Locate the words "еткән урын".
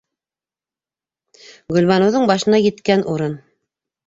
2.63-3.39